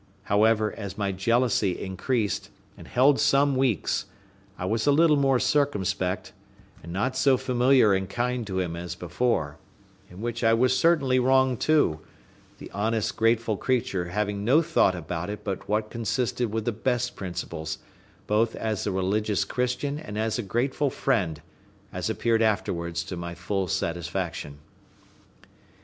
[0.23, 4.05] However, as my jealousy increased, and held some weeks,
[4.57, 6.33] I was a little more circumspect,
[6.81, 9.59] and not so familiar and kind to him as before:
[10.09, 11.99] in which I was certainly wrong too;
[12.57, 17.15] the honest, grateful creature having no thought about it but what consisted with the best
[17.15, 17.77] principles,
[18.25, 21.43] both as a religious Christian and as a grateful friend,
[21.93, 24.57] as appeared afterwards to my full satisfaction.